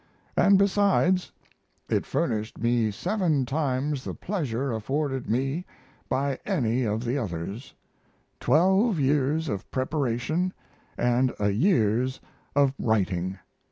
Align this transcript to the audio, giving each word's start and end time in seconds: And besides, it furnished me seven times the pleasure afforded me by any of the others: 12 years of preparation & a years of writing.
And 0.35 0.57
besides, 0.57 1.31
it 1.87 2.07
furnished 2.07 2.57
me 2.57 2.89
seven 2.89 3.45
times 3.45 4.03
the 4.03 4.15
pleasure 4.15 4.71
afforded 4.71 5.29
me 5.29 5.63
by 6.09 6.39
any 6.43 6.85
of 6.85 7.05
the 7.05 7.19
others: 7.19 7.75
12 8.39 8.99
years 8.99 9.47
of 9.47 9.69
preparation 9.69 10.53
& 10.97 10.97
a 11.37 11.49
years 11.51 12.19
of 12.55 12.73
writing. 12.79 13.37